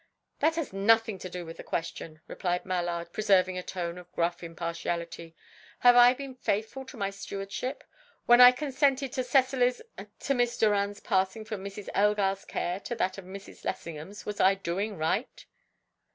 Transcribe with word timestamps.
"That 0.39 0.55
has 0.55 0.73
nothing 0.73 1.19
to 1.19 1.29
do 1.29 1.45
with 1.45 1.57
the 1.57 1.63
question," 1.63 2.21
replied 2.25 2.65
Mallard, 2.65 3.13
preserving 3.13 3.59
a 3.59 3.61
tone 3.61 3.99
of 3.99 4.11
gruff 4.13 4.41
impartiality. 4.41 5.35
"Have 5.81 5.95
I 5.95 6.15
been 6.15 6.33
faithful 6.33 6.85
to 6.85 6.97
my 6.97 7.11
stewardship? 7.11 7.83
When 8.25 8.41
I 8.41 8.51
consented 8.51 9.13
to 9.13 9.23
Cecily's 9.23 9.79
to 10.21 10.33
Miss 10.33 10.57
Doran's 10.57 11.01
passing 11.01 11.45
from 11.45 11.63
Mrs. 11.63 11.87
Elgar's 11.93 12.45
care 12.45 12.79
to 12.79 12.95
that 12.95 13.19
of 13.19 13.25
Mrs. 13.25 13.63
Lessingham, 13.63 14.11
was 14.25 14.39
I 14.39 14.55
doing 14.55 14.97
right?" 14.97 15.45